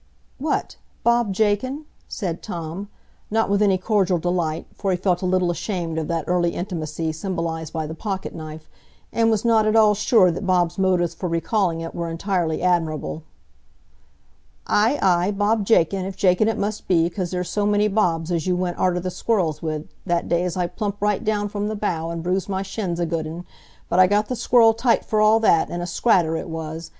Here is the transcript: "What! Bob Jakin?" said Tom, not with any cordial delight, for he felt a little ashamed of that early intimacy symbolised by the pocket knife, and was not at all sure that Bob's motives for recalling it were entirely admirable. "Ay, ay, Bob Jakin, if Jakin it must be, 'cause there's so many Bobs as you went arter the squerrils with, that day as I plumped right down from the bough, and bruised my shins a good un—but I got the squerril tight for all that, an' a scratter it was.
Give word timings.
"What! 0.39 0.77
Bob 1.03 1.31
Jakin?" 1.31 1.85
said 2.07 2.41
Tom, 2.41 2.89
not 3.29 3.51
with 3.51 3.61
any 3.61 3.77
cordial 3.77 4.17
delight, 4.17 4.65
for 4.73 4.89
he 4.89 4.97
felt 4.97 5.21
a 5.21 5.27
little 5.27 5.51
ashamed 5.51 5.99
of 5.99 6.07
that 6.07 6.23
early 6.25 6.55
intimacy 6.55 7.11
symbolised 7.11 7.71
by 7.71 7.85
the 7.85 7.93
pocket 7.93 8.33
knife, 8.33 8.67
and 9.13 9.29
was 9.29 9.45
not 9.45 9.67
at 9.67 9.75
all 9.75 9.93
sure 9.93 10.31
that 10.31 10.43
Bob's 10.47 10.79
motives 10.79 11.13
for 11.13 11.29
recalling 11.29 11.81
it 11.81 11.93
were 11.93 12.09
entirely 12.09 12.63
admirable. 12.63 13.21
"Ay, 14.65 14.97
ay, 15.03 15.29
Bob 15.29 15.65
Jakin, 15.67 16.03
if 16.07 16.17
Jakin 16.17 16.47
it 16.47 16.57
must 16.57 16.87
be, 16.87 17.07
'cause 17.07 17.29
there's 17.29 17.51
so 17.51 17.67
many 17.67 17.87
Bobs 17.87 18.31
as 18.31 18.47
you 18.47 18.55
went 18.55 18.79
arter 18.79 18.99
the 18.99 19.09
squerrils 19.11 19.61
with, 19.61 19.85
that 20.07 20.27
day 20.27 20.43
as 20.43 20.57
I 20.57 20.65
plumped 20.65 20.99
right 20.99 21.23
down 21.23 21.47
from 21.47 21.67
the 21.67 21.75
bough, 21.75 22.09
and 22.09 22.23
bruised 22.23 22.49
my 22.49 22.63
shins 22.63 22.99
a 22.99 23.05
good 23.05 23.27
un—but 23.27 23.99
I 23.99 24.07
got 24.07 24.29
the 24.29 24.35
squerril 24.35 24.75
tight 24.75 25.05
for 25.05 25.21
all 25.21 25.39
that, 25.41 25.69
an' 25.69 25.79
a 25.79 25.85
scratter 25.85 26.35
it 26.37 26.49
was. 26.49 26.89